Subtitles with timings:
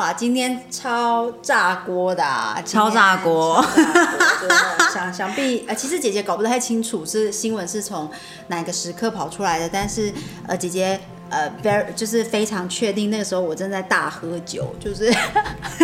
[0.00, 2.24] 哇，今天超炸锅的，
[2.64, 3.62] 超炸锅！
[4.94, 8.10] 想 想必呃，其实姐姐搞不太清楚是新闻是从
[8.46, 10.10] 哪个时刻跑出来的，但是
[10.48, 15.14] 呃，姐姐呃，very 就是非常确定，那个时候我正在大喝酒，就是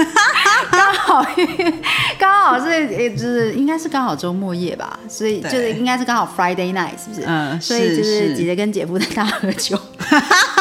[0.72, 1.22] 刚好
[2.18, 7.24] 刚好是就是应该是刚好周末夜吧，所以就是应该是刚好 Friday night 是不是？
[7.26, 9.78] 嗯，所以就是姐姐跟姐夫在大喝酒。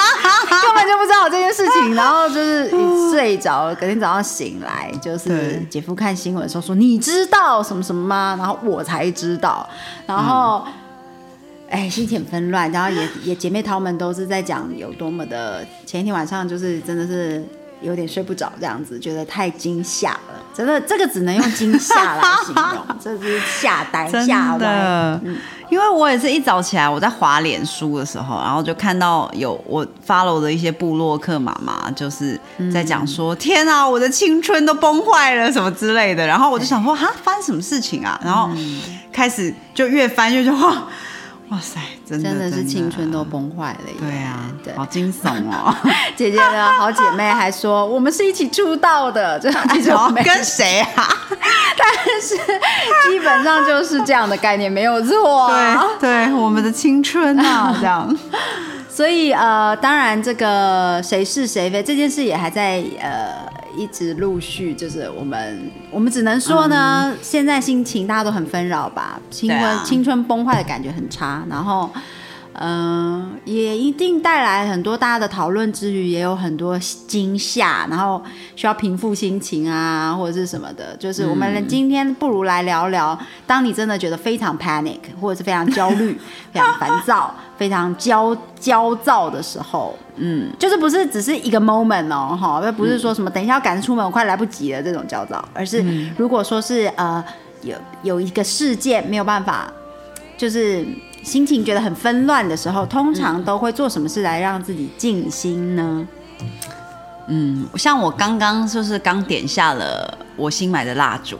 [1.05, 2.70] 知道这件事情， 然后就是
[3.12, 9.67] 睡着了，隔天早上醒来，就是姐夫看新闻的时候说：“你知道什么什么吗？”然后我才知道，
[10.06, 10.66] 然后
[11.70, 17.44] 哎，心情纷乱，然后也也姐妹淘们都是在讲有多么的，前一天晚上就是真的是
[17.81, 25.20] 有点睡不着，这样子觉得太惊吓了，真的这个只能用惊吓来形容，这是吓呆吓歪。
[25.69, 32.39] 因为我也是一早起来，我在滑脸书的时候，然后就看到有我 follow 的一些部落客妈妈，就是
[32.73, 38.49] 在讲说：“天啊，我的青春都崩坏了，什么之类的。”然后我就想说：“哈，发生什么事情啊？”然后
[39.11, 40.83] 开始就越翻越就哇。
[41.49, 45.71] 哇塞，真的真的是青春都崩坏了，对啊，对，好惊悚哦！
[46.17, 49.91] 姐姐的好姐妹还说我们是一起出道的，这样子
[50.23, 51.08] 跟谁啊？
[51.77, 52.41] 但是基
[53.26, 55.50] 本上就是这样的概念，没有错。
[56.00, 58.17] 对对，我们的青春啊， 这样。
[58.88, 63.54] 所以呃，当然这个谁是谁非这件事也还在呃。
[63.78, 71.89] 一直陆续就是我们，我们只能说呢，现在心情大家都很纷扰吧，青春青春崩坏的感觉很差，然后。
[72.60, 78.23] 嗯，也一定带来很多大家的讨论之余，也有很多惊吓，然后
[78.55, 80.95] 需要平复心情啊，或者是什么的。
[80.98, 86.17] 就是我们今天不如来聊聊，当你真的觉得非常 panic，或者是非常焦虑、
[86.54, 95.83] 非常烦躁、非常焦焦躁的时候，嗯，就是不是只是一个 moment 哦，哈，又不是说什么等一下要赶着出门，我快来不及了这种焦躁，而是
[96.17, 97.23] 如果说是呃
[97.64, 99.70] 有有一个事件没有办法，
[100.37, 100.86] 就是。
[101.25, 106.08] 心情觉得很纷乱的时候，通常都会做什么事来让自己静心呢？
[107.27, 111.36] 嗯，像我刚刚就是刚点下了我新买的蜡烛，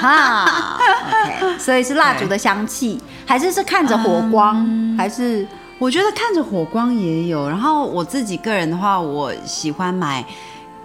[0.00, 0.78] 哈
[1.60, 5.46] 所以是蜡烛的香气，还是是看着火光，还是
[5.78, 7.46] 我觉得看着火光也有。
[7.46, 10.24] 然后我自己个人的话，我喜欢买。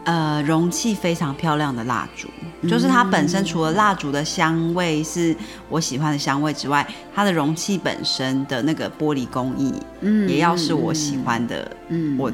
[0.07, 2.29] 呃，容器非常漂亮的蜡烛，
[2.65, 5.35] 就是它本身除了蜡烛的香味是
[5.67, 12.31] 我喜欢的香味之外，它的容器本身的那个玻璃工艺，嗯，也要是我喜欢的，嗯，我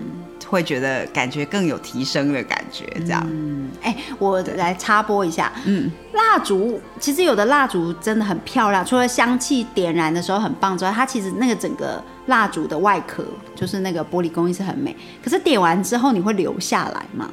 [0.47, 3.27] 会觉得感觉更有提升的感觉，这样。
[3.27, 17.27] 嗯，哎，我来插播一下，嗯，蜡烛其实有的蜡烛真的很漂亮，除了香气点燃的时候很棒之外，它其实那个整个蜡烛的外壳就是那个玻璃工艺是很美，可是点完之后你会留下来吗？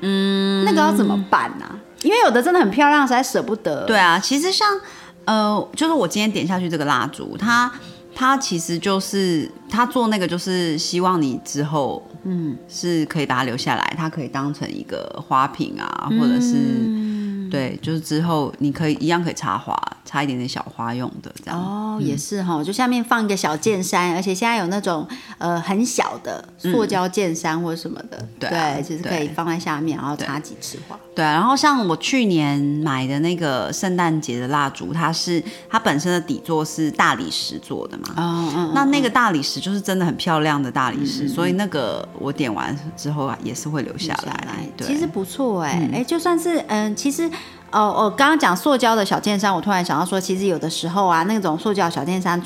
[0.00, 1.66] 嗯，那个要怎么办呢？
[2.02, 3.84] 因为有的真的很漂亮，实在舍不得。
[3.84, 4.68] 对啊，其实像
[5.24, 7.70] 呃，就是我今天点下去这个蜡烛，它
[8.14, 16.99] 它其实就是它做那个，就是希望你之后嗯是可以把它留下来，它可以当成一个花瓶啊，或者是。
[17.50, 21.60] 对，就是之后你可以一样可以插花，插一点点小花用的这样。
[21.60, 25.06] 哦，也是哈，就下面放一个小剑山，而且现在有那种
[25.38, 30.98] 呃很小的塑胶剑山或者什么的，对，其实可以放在下面，然后插几次花。
[31.14, 44.46] 对，然后像我去年买的那个圣诞节的蜡烛，它是它本身的底座是大理石做的嘛，哦嗯，那那个大理石就是真的很漂亮的大理石，所以那个我点完之后也是会留下来。
[44.76, 47.28] 对，其实不错哎，哎，就算是嗯，其实。
[47.70, 52.40] 哦，我刚刚讲塑胶的小剑山，我突然想到说，其实有的时候啊，那种塑胶小剑山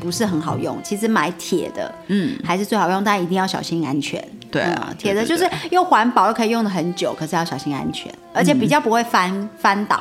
[0.00, 4.26] 不是很好用，其实买铁的，嗯，还是最好用，但一定要小心安全。
[4.50, 10.00] 对啊，铁的就是又环保又可以用的很久，可是要小心安全，而且比较不会翻翻倒。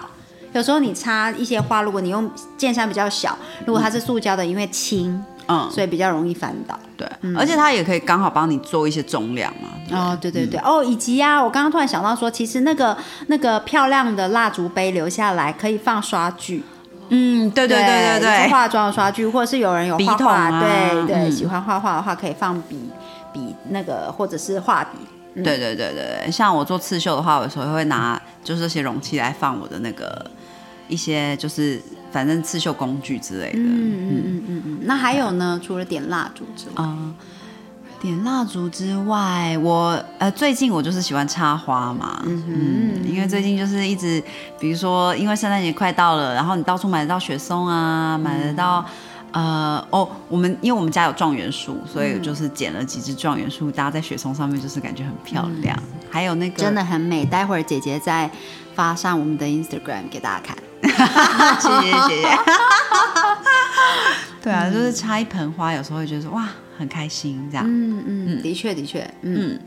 [0.53, 5.23] 有时候你插一些花，如果你用剑山比较小，如果它是塑胶的，因为轻。
[5.49, 6.79] 嗯，所以比较容易翻倒。
[6.95, 9.69] 对，而且它也可以刚好帮你做一些重量嘛。
[9.91, 12.95] 哦，对对对，哦，以及啊，我刚刚突然想到说，其实那个
[13.27, 16.63] 那个漂亮的蜡烛杯留下来可以放刷具。
[17.09, 22.89] 嗯，对对对对对，化妆的刷具，或者是有人有画画，对对，喜欢画画的话可以放笔
[23.33, 24.99] 笔那个或者是画笔。
[25.35, 30.29] 对对对对对，像我做刺绣的话，我有时候会拿就是这些容器来放我的那个
[30.89, 31.81] 一些就是
[32.11, 33.59] 反正刺绣工具之类的。
[33.59, 34.79] 嗯嗯嗯嗯嗯。
[34.81, 35.57] 那还有呢？
[35.63, 37.15] 除了点蜡烛之外，啊、
[38.01, 44.21] 点蜡烛之外，我呃最近我就是喜欢插花嘛，嗯因为最近就是一直，
[44.59, 48.83] 比如说因为圣诞节快到了，然后你到处买得到雪松啊，买得到。
[49.31, 55.77] 呃哦，我们因为我们家有状元树，所以就是剪了几只状元树搭在雪松上面，就是感觉很漂亮。
[56.09, 57.23] 还有那个真的很美。
[57.23, 58.27] 待会儿姐姐再
[58.73, 60.57] 发上我们的 Instagram 给大家看。
[60.99, 62.29] 谢 谢谢谢。
[64.41, 66.47] 对啊，就是插一盆花，有时候会觉得说哇
[66.77, 67.65] 很开心这样。
[67.67, 69.59] 嗯嗯，的确的确，嗯嗯，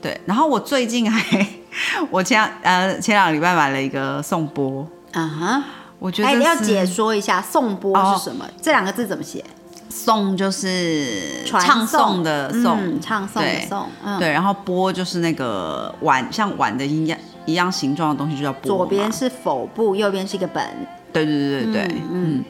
[0.00, 0.18] 对。
[0.24, 1.46] 然后我最近还，
[2.10, 5.64] 我前两呃前两个礼拜买了一个颂钵，啊哈。
[5.98, 8.46] 我觉得哎，要解说一下颂钵是什么？
[8.62, 9.44] 这两个字怎么写？
[9.90, 18.76] 颂就是传唱诵的颂，嗯唱诵的对诵，嗯，对，然后钵就是那个碗，像碗的一样一样形状的东西就叫钵嘛。
[18.78, 20.64] 左边是否部，右边是一个本。
[21.12, 22.44] 对对对对对，嗯嗯，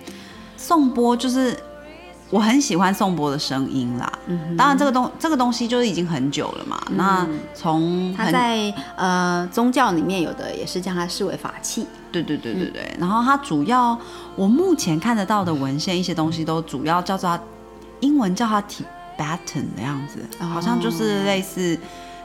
[0.57, 1.57] 颂钵就是
[2.29, 4.13] 我很喜欢颂钵的声音啦。
[4.27, 6.79] 嗯当然这个东这个东西就是已经很久了嘛。
[6.91, 11.87] 那从很它在呃宗教里面有的也是将它视为法器。
[12.13, 13.99] 对对对对对，然后它主要
[14.37, 17.43] 我目前看得到的文献一些东西都主要叫做它
[18.01, 21.79] 英文叫它 Tibetan 的样子，哦好像就是类似。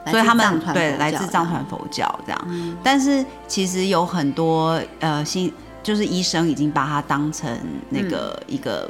[0.06, 2.48] 所以他们对来自藏传佛教这样，
[2.84, 7.50] 但是其实有很多呃新就是医生已经把它当成
[7.90, 8.90] 那个一个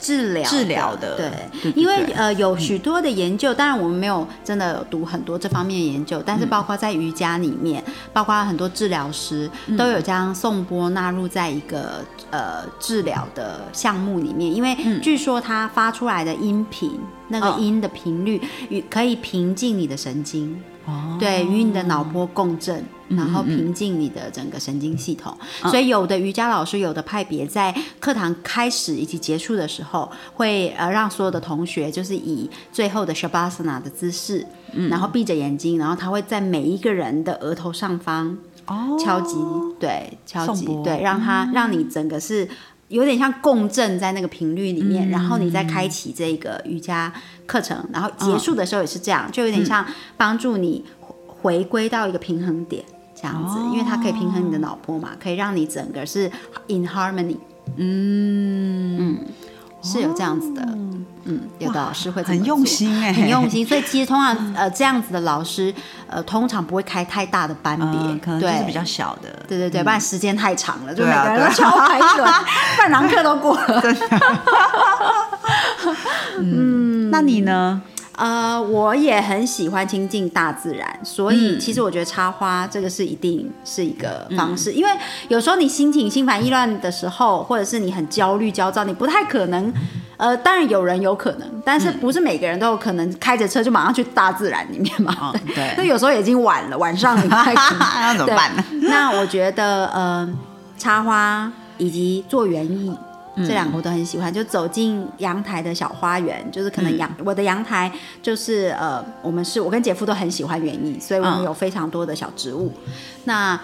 [0.00, 1.16] 治疗治疗的。
[1.16, 1.30] 对，
[1.62, 16.98] 对对因为呃有许多的研究，当然我们没有真的有读很多这方面的研究，但是包括在瑜伽里面，包括很多治疗师都有将颂波纳入在一个呃治疗的项目里面，因为据说它发出来的音频，
[17.28, 20.60] 那个嗯音的频率与可以平静你的神经。
[20.86, 25.36] 哦，对，与你的脑波共振，然后平静你的整个神经系统。
[25.64, 34.46] 所以有的瑜伽老师，有的派别在课堂开始以及结束的时候，会呃让所有的同学就是以最后的 shavasana 的姿势，
[34.88, 38.36] 然后闭着眼睛，然后他会在每一个人的额头上方
[38.66, 38.96] 哦。
[38.98, 39.36] 敲击，
[39.78, 42.48] 对，敲击，对，让他让你整个是。
[42.90, 47.12] 有点像共振在那个频率里面，然后你再开启这个瑜伽
[47.46, 49.86] 课程，然后结束的时候也是这样，就有点像
[50.16, 50.84] 帮助你
[51.28, 52.84] 回归到一个平衡点
[53.20, 56.30] 这样子，因为它可以平衡你的脑波嘛，可以让你整个是
[56.68, 57.36] in harmony。
[57.76, 58.96] 嗯。
[58.98, 59.18] 嗯，
[59.82, 60.62] 是有这样子的，
[61.24, 63.64] 嗯，有的老师会很用心哎很用心。
[63.64, 65.72] 所以其实通常呃这样子的老师，
[66.06, 72.30] 呃通常不会开太大的班别，嗯，可能就是比较小的，对对对，不然时间太长了，就每个人都敲排一轮，
[72.76, 73.82] 半堂课都过了。
[76.40, 77.10] 嗯。
[77.10, 77.80] 那你呢？
[78.20, 84.90] 呃，我也很喜欢亲近大自然，所以其实我觉得插花这个是一定是一个方式，因为
[85.28, 89.72] 有时候你心情心烦意乱的时候，或者是你很焦虑焦躁，你不太可能。
[90.18, 95.16] 呃，当然有人有可能，但是不是每个人都有可能开着车就马上去大自然里面嘛？
[95.18, 97.88] 哦对那有时候已经晚了，晚上你不太可能。
[97.94, 98.62] 那怎么办呢？
[98.82, 100.28] 那我觉得，呃，
[100.76, 102.94] 插花以及做园艺。
[103.40, 107.90] 嗯这两个我都很喜欢，就走进阳台的小花园，就是可能阳、嗯我的阳台
[108.22, 111.44] 就是呃，我们是我跟姐夫都很喜欢园艺，所以我们嗯。
[111.44, 112.72] 有非常多的小植物，
[113.24, 113.58] 那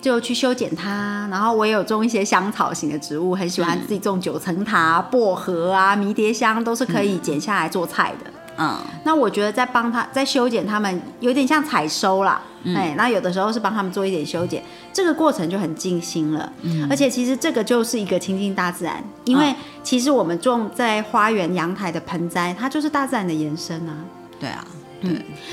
[0.00, 1.28] 就去修剪它。
[1.30, 8.30] 然后我也有种一些香草型的植物，很喜欢自己种九层塔、薄荷啊、迷迭香，都是可以剪下来做菜的。
[8.58, 12.42] 嗯，那我觉得在帮他在修剪他们，有点像采收啦，
[12.74, 16.52] 哎、那有的时候是帮他们做一点修剪，这个过程就很静心了。
[16.88, 23.96] 而且其实这个就是一个亲近大自然，因为其实我们种在花园阳台的盆栽，它就是大自然的延伸啊。
[24.38, 24.64] 对啊，
[25.00, 25.10] 对，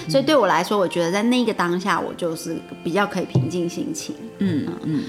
[0.09, 4.15] 所以对我来说，我觉得在那个当下，我就是比较可以平静心情。
[4.39, 5.03] 嗯嗯，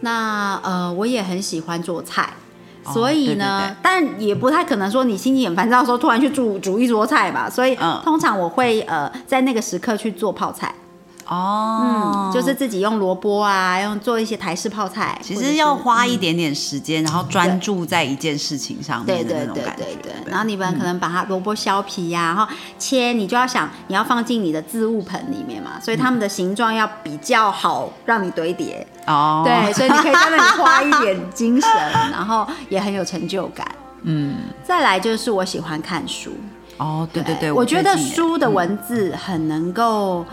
[0.00, 2.34] 那呃，我也很喜欢做菜，
[2.84, 7.48] 哦所以呢，但也不太可能说你心情很烦躁的时候突然去煮煮一桌菜吧。
[7.48, 8.00] 所以、嗯。
[8.02, 10.74] 通常我会呃在那个时刻去做泡菜，
[11.26, 15.18] 哦，嗯，就是自己用萝卜啊，用做一些台式泡菜。
[15.22, 19.84] 其实要花一点点时间，然后专注在一件事情上对面的对对那种感觉。
[19.84, 22.46] 对对，然后你们可能把它萝卜削皮呀、然后
[22.78, 28.86] 切，你就要想你要放进你的置物盆里面嘛，所以它们的形状要比较好让你堆叠。
[29.06, 31.70] 哦，对，所以你可以在那里花一点精神，
[32.10, 33.66] 然后也很有成就感。
[34.04, 36.32] 嗯，再来就是我喜欢看书，
[36.76, 40.24] 哦，对对对，我觉得书的文字很能够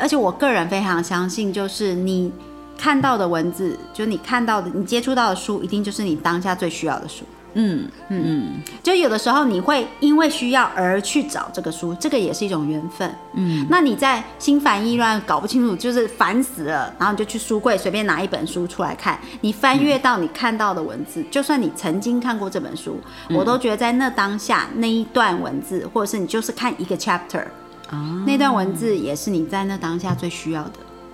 [0.00, 2.32] 而且我个人非常相信，就是你
[2.78, 7.24] 看到的文字，就你看到的、你接触到的书，一定就是你当下最需要的书。
[7.58, 13.10] 嗯嗯就有的时候你会因为需要而去找这个书，这个也是一种缘分。
[13.32, 27.42] 嗯，那你在心烦意乱、搞不清楚，就是烦死了，然后你就去书柜随便拿一本书出来看，你翻阅到你看到的文字，就算你曾经看过这本书，我都觉得在那当下那一段文字，或者是你就是看一个 chapter，
[27.90, 30.72] 啊，那段文字也是你在那当下最需要的。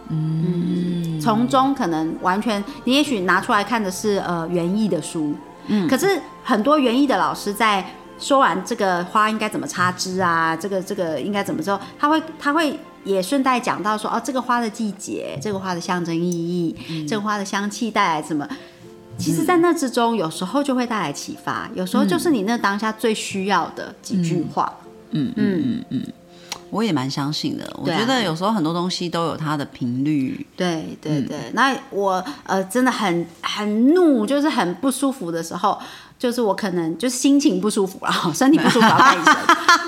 [0.09, 5.35] 嗯，从中可能完全，你也许拿出来看的是呃园艺的书，
[5.69, 7.85] 嗯，可是很多园艺的老师在
[8.19, 18.47] 说完这个花应该怎么插枝啊，这个这个应该怎么之后，他会他会也顺带讲到说，哦，这个花的季节，这个花的象征意义，这个花的香气带来什么。
[19.19, 24.73] 其实，在那之中，有时候就会带来启发，有时候就是你那当下最需要的几句话。
[25.11, 26.02] 嗯嗯嗯嗯，
[26.73, 27.71] 我也蛮相信的。
[27.76, 30.47] 我觉得有时候很多东西都有它的频率。
[30.57, 35.79] 对对对，那我呃真的很很怒，就是很不舒服的时候，
[36.19, 39.37] 就是我可能就是心情不舒服然后 身体不舒服要看医生。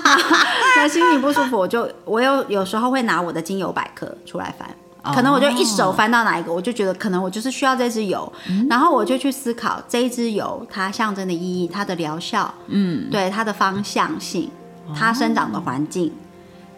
[0.77, 4.69] 那心情不舒服，我就我有有时候会拿我的精油百科出来翻。
[5.13, 8.31] 可能我就一手翻到哪一个，我就觉得可能我就是需要这支油，
[8.67, 14.49] 然后我就去思考这一支油它象征的意义、它的疗效，嗯，对它的方向性、
[14.97, 16.11] 它生长的环境，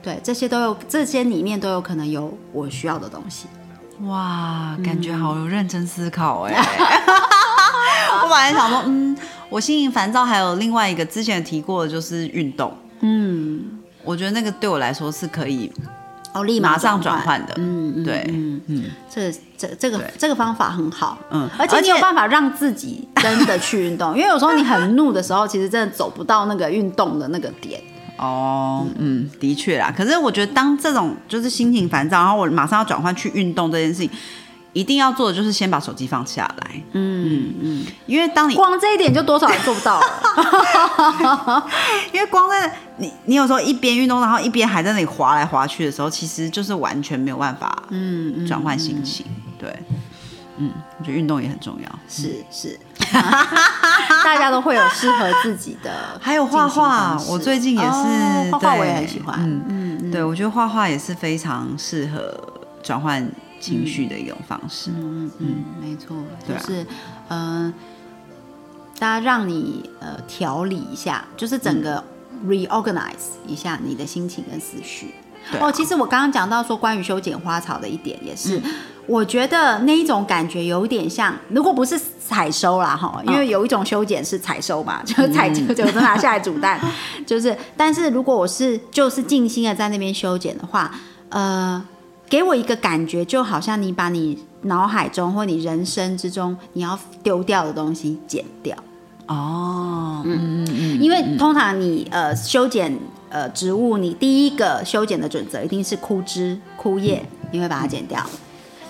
[0.01, 3.48] 对这些都有，这些里面都有可能有我需要的东西。
[4.01, 6.54] 哇，感觉好有认真思考哎、
[8.22, 9.18] 我本来想说，嗯，
[9.50, 15.72] 我心情烦躁，还有另外一个之前提过的就是运动，嗯，我觉得那个对我来说是可以
[16.34, 17.54] 哦，立马上转转换的。
[17.58, 18.24] 嗯，嗯对。
[18.30, 18.84] 嗯，嗯。
[19.10, 20.13] 这这这个对。
[20.20, 21.50] 这个方法很好，嗯。
[21.58, 27.82] 而且你有办法让自己真的去运动， 因为有时候你很怒的时候，其实真的走不到那个运动的那个点。
[28.18, 29.94] 哦，嗯，的确啦。
[29.96, 34.10] 可是我觉得，当这种就是心情烦躁，然后我马上要转换去运动这件事情，
[34.74, 41.66] 一定要做的就是先把手机放下来，嗯嗯，因为当你光这一点就多少人做不到了。
[42.14, 49.26] 因为光在你你有时候一边运动，然后一边还在那里滑来滑去的时候，其实就是完全没有办法嗯嗯，转换心情。
[49.60, 49.76] 对，
[50.58, 52.00] 嗯，我觉得运动也很重要。
[52.08, 52.80] 是是，
[54.24, 55.92] 大家都会有适合自己的。
[56.22, 59.36] 还有画画，我最近也是、哦画画我也很喜欢。
[59.40, 62.34] 嗯，嗯嗯对我觉得画画也是非常适合
[62.82, 63.28] 转换
[63.60, 64.92] 情绪的一种方式。
[64.96, 66.16] 嗯嗯，没错，
[66.48, 66.84] 就是
[67.30, 67.74] 嗯、呃
[69.00, 75.14] 大家让你呃调理一下，就是整个嗯 reorganize 一下你的心情跟思绪。
[75.52, 78.74] 啊哦，其实我刚刚讲到说关于修剪花草的一点也是，嗯
[79.08, 86.80] 我觉得那一种感觉有点像，如果不是采收啦哈，因为有一种修剪是采收嘛， 就是采就就拿下来煮蛋，
[87.26, 90.94] 就是，但是如果我是就是静心的在那边修剪的话，
[91.30, 91.82] 呃，
[92.30, 98.76] 给我一个感觉，就好像你把你脑海中或你人生之中你要丢掉的东西剪掉。
[99.28, 102.98] 哦，嗯嗯嗯，因为通常你呃修剪
[103.30, 108.22] 呃植物，你第一个修剪的准则一定是枯枝枯叶，你会把它剪掉，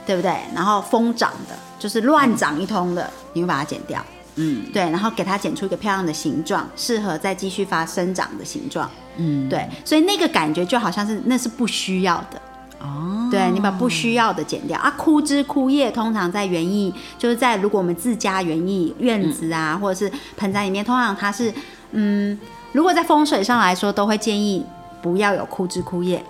[0.08, 0.36] 对不对？
[0.56, 4.04] 然后疯长的，就是乱长一通的，你会把它剪掉。
[4.40, 8.90] 嗯对，然后给它剪出一个漂亮的形状，适合再继续发生长的形状。
[9.18, 12.42] 嗯，对，所以那个感觉就好像是那是不需要的。
[12.80, 21.52] 哦，对你把不需要的剪掉啊，枯枝枯叶通常在园艺，就是在如果我们自家园艺院子啊，或者是盆栽里面，通常它是
[21.92, 22.40] 嗯，
[22.72, 24.64] 如果在风水上来说，都会建议
[25.02, 26.24] 不要有枯枝枯叶。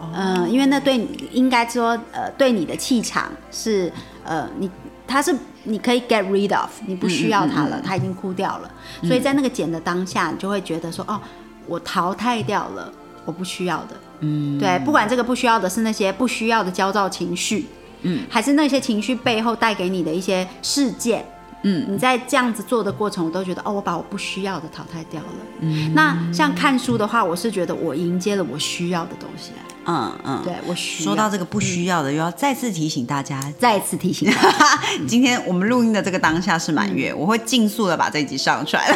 [0.00, 3.92] 嗯、因为那对你应该说，呃，对你的气场是，
[4.24, 4.70] 呃，你
[5.06, 8.70] 它是你可以 get rid of，你不需要它了，它已经枯掉了，
[9.02, 11.20] 所以在那个剪的当下，你就会觉得说，哦，
[11.66, 12.92] 我淘汰掉了
[13.24, 17.66] 我不需要的，嗯，对，不管这个不需要的是那些不需要的焦躁情绪，
[18.02, 21.24] 嗯，还是那些情绪背后带给你的一些事件，
[21.62, 25.26] 嗯，你在这样子做的过程，我都觉得哦，我把我不需要的淘汰掉了。
[25.60, 30.40] 嗯，那像看书的话，我是觉得我迎接了我需要的东西来，嗯嗯。
[30.44, 31.04] 对我需要。
[31.06, 34.32] 说到这个不需要的，又要再次提醒大家，再次提醒
[35.08, 38.84] 今天我们录音的这个当下是满月，我会尽速的把这集上传。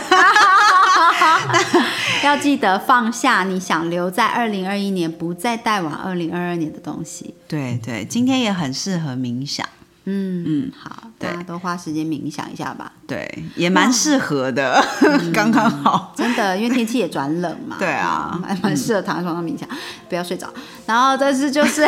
[2.22, 7.34] 要记得放下你想留在二零二一年不再带往二零二二年的东西。
[7.48, 9.66] 对对，今天也很适合冥想，
[10.04, 12.92] 嗯嗯好，对大家都花时间冥想一下吧。
[13.06, 14.82] 对，也蛮适合的，
[15.32, 16.12] 刚刚好。
[16.16, 17.76] 真的，因为天气也转冷嘛。
[17.80, 19.68] 对啊蛮蛮适合躺在床上冥想，
[20.08, 20.48] 不要睡着。
[20.86, 21.86] 然后，但是就是，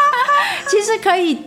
[0.68, 1.38] 其实可以，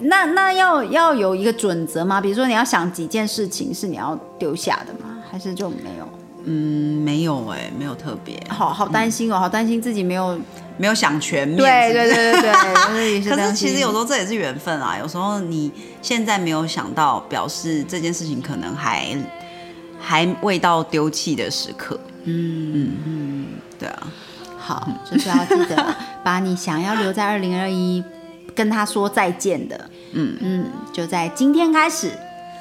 [0.00, 2.20] 那那要要有一个准则吗？
[2.20, 5.16] 比如说，你要想几件事情是你要丢下的吗？
[5.30, 6.08] 还是就没有？
[6.44, 10.38] 嗯，没有哎、没有特别，好好担心哦，好担心自己没有。
[10.78, 11.58] 没有想全面。
[11.58, 15.70] 对对对可是其实有时候这也是缘分啊，有时候你
[16.00, 19.14] 现在没有想到，表示这件事情可能还
[20.00, 22.00] 还未到丢弃的时刻。
[22.24, 23.46] 嗯嗯嗯，
[23.78, 24.06] 对啊，
[24.56, 25.94] 好，就是要记得
[26.24, 28.02] 把你想要留在二零二一
[28.54, 32.10] 跟他说再见的，嗯嗯，就在今天开始，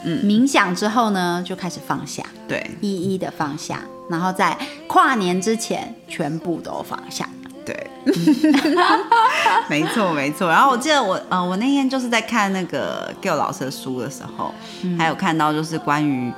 [0.04, 0.24] 嗯。
[0.24, 2.70] 冥想之后呢，就开始放下，对。
[2.82, 7.28] 一一的放下，然后在跨年之前全部都放下。
[7.66, 7.88] 对，
[9.70, 10.50] 没错没错。
[10.50, 14.52] 然后我记得我呃，我那天就是在看那个 Gill 老师的书的时候，
[14.98, 16.34] 还有看到就是关于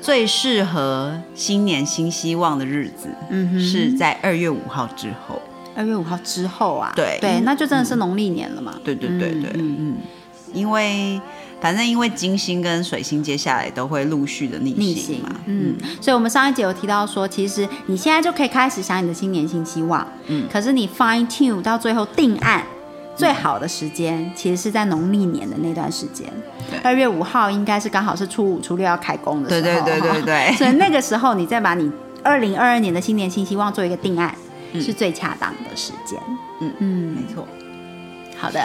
[0.00, 3.60] 最适合新年新希望的日子，嗯哼。
[3.60, 5.42] 是在二月五号之后。
[5.76, 7.18] 二月五号之后啊，对。
[7.20, 8.74] 对，那就真的是农历年了嘛。
[8.82, 9.96] 对对对对，嗯嗯。
[10.54, 11.20] 因为
[11.60, 20.46] 反正因为金星跟水星接下来都会陆续的逆逆行行嘛，嗯，所以我们上一节有提到说，其实你现在就可以开始想你的新年新希望，嗯。
[20.50, 22.64] 可是你 fine tune 到最后定案。
[23.16, 26.26] 最好的时间其实是在农历年的那段时间。
[26.70, 30.52] 对，二月五号应该是刚好是初五、初六要开工的时候，对对对对对。
[30.56, 31.90] 所以那个时候你再把你
[32.22, 34.34] 二零二二年的新年新希望做一个定案，
[34.72, 34.80] 嗯。
[34.80, 36.18] 是最恰当的时间。
[36.62, 37.46] 嗯嗯，没错，
[38.40, 38.64] 好的，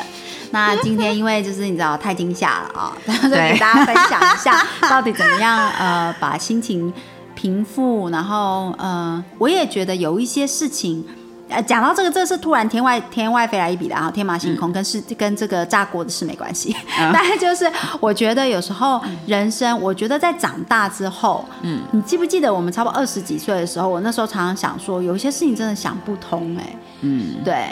[0.52, 6.94] 那今天因为就是你知道太惊吓了啊，然后就对给大家分享一下 到底怎么样呃把心情
[7.36, 11.06] 平复，然后呃我也觉得有一些事情。
[11.48, 16.76] 呃，讲到这个，这是突然天外天外飞来一笔的，啊天马行空，跟是跟这个炸锅的事没关系。
[16.98, 17.08] 嗯。
[17.14, 27.36] 但是就是我觉得有时候人生，我觉得在长大之后，嗯，你记不记得我们差不多二十几岁的时候，我那时候常常想说，有一些事情真的想不通、哎，嗯。
[27.46, 27.68] 对，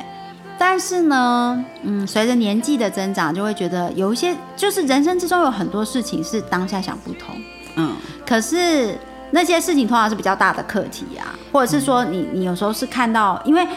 [0.57, 7.36] 但是呢，嗯，随着年纪的增长，就会觉得有一些，就是人生之中有很多事情是当下想不通，
[7.75, 7.95] 嗯
[8.25, 8.98] 可是
[9.31, 13.67] 那些事情通常是比较大的课题啊，或者是说你你有时候是看到，因为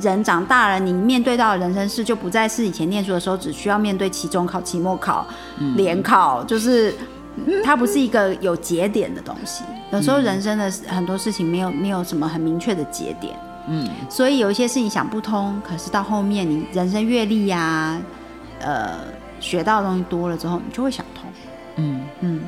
[0.00, 5.26] 人长大了，你面对到的人生事就不再是以前念书的时候只需要面对期中考、期末考、
[5.76, 6.94] 联考，就是
[7.62, 9.62] 它不是一个有节点的东西。
[9.92, 13.34] 有时候人生的很多事情没有没有什么很明确的节点。
[13.66, 17.98] 嗯所以有一些事情想不通，可是到后面你人生阅历呀、
[18.60, 18.98] 呃，
[19.40, 21.24] 学到的东西多了之后，你就会想通。
[21.76, 22.40] 嗯，嗯，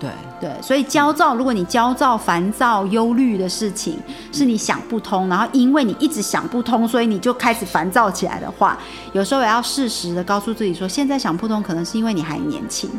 [0.00, 0.10] 对，
[0.40, 3.98] 对，所以焦躁，如果你焦躁、烦躁、忧虑的事情
[4.32, 8.76] 是你想不通，然后因为你一直想不通，所以你就开始烦躁起来的话，
[9.12, 12.90] 有时候也要适时的告诉自己说，现在想不通，可能是因为你还年轻。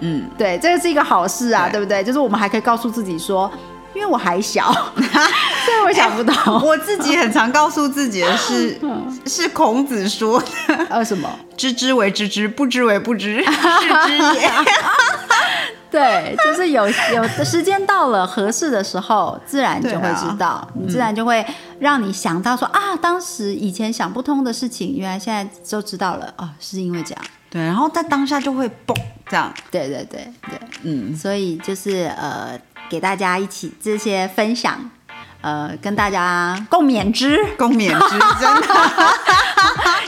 [0.00, 2.04] 嗯对，这个是一个好事啊，对对不对？
[2.04, 3.50] 就是我们还可以告诉自己说，
[3.94, 6.34] 因为我还小， 所以我想不到。
[6.64, 8.78] 我自己很常告诉自己的是，
[9.26, 10.46] 是孔子说的。
[10.88, 14.50] 呃，什么？“知之为知之，不知为不知， 是知也。
[15.90, 21.44] 对，就是有有的时间到了合适的时候，自然就会知道，你自然就会
[21.80, 26.32] 让你想到说啊，当时以前想不通的事情，原来现在就知道了。
[26.38, 27.22] 哦，是因为这样。”。
[27.50, 28.96] 对，然后在当下就会嘣
[29.28, 34.90] 这样，对对对对，嗯，所以就是呃，给大家一起这些分享，
[35.40, 37.38] 呃，跟大家共勉之。
[37.56, 38.68] 共勉之， 真的。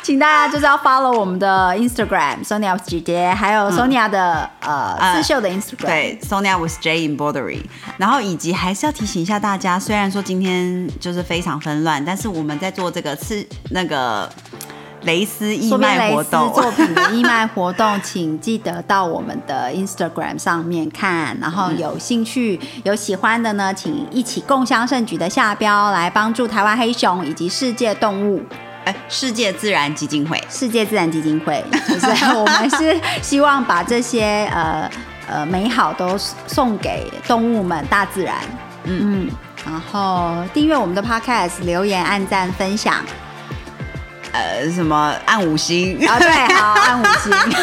[0.03, 5.87] 请大家就是要 follow 我们的 Instagram Sonia 姐姐，还有 Sonia 的、呃呃刺绣的 Instagram。
[5.87, 7.63] 对，Sonia with J embroidery，
[7.97, 14.31] 然后以及还是要提醒一下大家，虽然说今天就是非常纷乱，但是我们在做这个刺那个
[15.05, 28.43] 蕾丝义卖活动，作品的 义卖活动，请记得到我们的 Instagram 上面看，然后有兴趣、有喜欢的呢，请一起共襄盛举的下标，来帮助台湾黑熊以及世界动物、
[28.85, 34.90] 哎，世界自然基金会，世界自然基金会， 就是我们是希望把这些呃
[35.29, 38.37] 呃美好都送给动物们、大自然。
[38.85, 39.31] 嗯，
[39.64, 42.97] 然后订阅我们的 Podcast，留言、按赞、分享。
[44.35, 47.33] 呃，什么按五星，啊，对，好，按五星。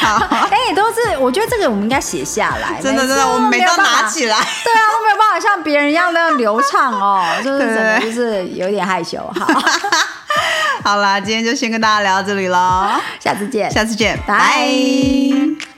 [0.00, 2.80] 好， 哎、都是，我觉得这个我们应该写下来。
[2.80, 4.36] 真的真的，我们每都没有办法拿起来。
[4.38, 9.18] 对啊，都没有办法像别人一样那样流畅哦，就是整个就是有点害羞。
[9.34, 9.46] 好，
[10.84, 15.69] 好啦，今天就先跟大家聊到这里喽，下次见，下次见，拜。